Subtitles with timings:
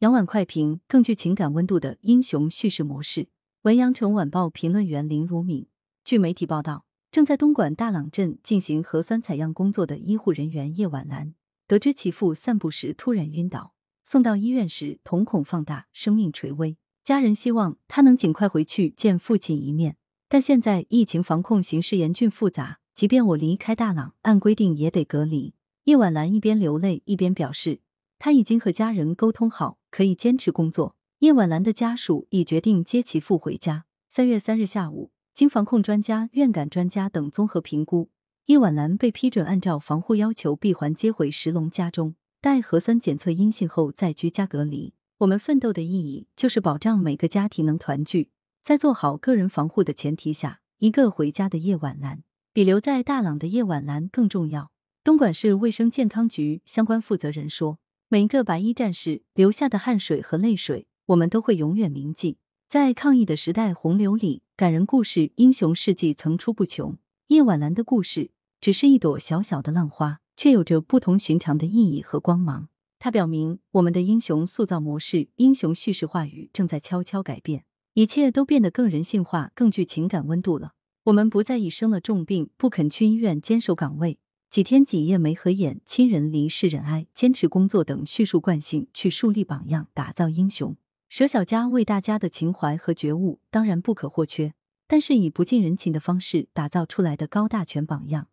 [0.00, 3.28] 杨婉快评：更具情感温度的英雄叙事模式。
[3.62, 5.68] 文阳城晚报评论员林如敏。
[6.04, 11.32] 据媒体报道，正在东莞大朗镇进行核酸采样工作的医护人员叶婉兰，
[11.66, 13.72] 得知其父散步时突然晕倒，
[14.04, 16.76] 送到医院时瞳孔放大，生命垂危。
[17.02, 19.96] 家人希望他能尽快回去见父亲一面，
[20.28, 25.54] 但现在疫情防控形势严峻复杂，即便我离开大朗，按规定也得隔离。
[25.84, 27.80] 叶婉兰一边流泪一边表示，
[28.18, 30.94] 他已经和家人沟通好，可以坚持工作。
[31.20, 33.86] 叶婉兰的家属已决定接其父回家。
[34.10, 35.10] 三月三日下午。
[35.32, 38.08] 经防控专家、院感专家等综合评估，
[38.46, 44.94] 叶婉兰被批准按照防护要求闭环接回石龙家中，待核酸检测阴性后再居家隔离。
[45.18, 48.30] 我们奋斗的意义就是保障每个家庭能团聚，
[48.62, 52.22] 在做好个人防护的前提下，一个回家的叶婉兰
[52.54, 54.70] 比留在大朗的叶婉兰更重要。
[55.04, 57.78] 东莞市卫生健康局相关负责人说
[58.08, 62.38] ：“每一个白衣战士流下的汗水和泪水，我们都会永远铭记。”
[62.70, 66.96] 在抗疫的时代洪流里，感人故事、英雄事迹层出不穷。
[67.28, 68.30] 叶婉兰的故事
[68.60, 72.68] 只是一朵小小的浪花，却有着不同寻常的意义和光芒。
[73.00, 77.64] 它表明，我们的英雄塑造模式、英雄叙事话语正在悄悄改变，
[77.94, 80.74] 一切都变得更人性化、更具情感温度了。
[81.06, 90.76] 我们不再以生了重病不肯去医院坚守岗位、几天几夜没合眼、亲人离世忍哀、坚持工作等叙述惯性去树立榜样、打造英雄。
[91.08, 94.54] 舍小家为大家的情怀和觉悟当然不可或缺，
[94.86, 98.28] 但是以不近人情的方式打造出来的高大全榜样，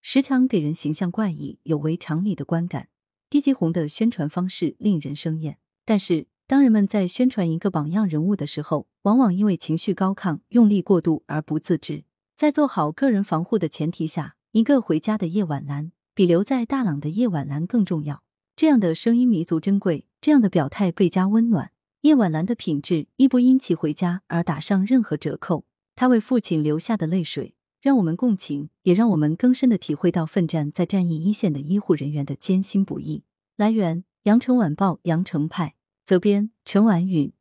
[0.00, 2.88] 时常给人形象怪异、有违常理的观感。
[3.28, 5.58] 低级红的宣传方式令人生厌。
[5.84, 12.04] 但是，当人们在宣传一个榜样人物的时候，往往因为情绪高亢、用力过度而不自知。
[12.34, 18.22] 在做好个人防护的前提下，一个回家的叶晚兰比留在大朗的叶晚兰更重要。
[18.56, 21.70] 这样的声音弥足珍贵，这样的表态倍加温暖。
[22.00, 25.66] 叶婉兰的品质亦不因其回家而打上任何折扣。
[25.94, 33.24] 她为父亲流下的泪水，让我们共情，也让我们更深的体会到奋战在战役一线的医护人员的艰辛不易。
[33.56, 37.32] 来源：羊城晚报羊城派，责编：陈婉允。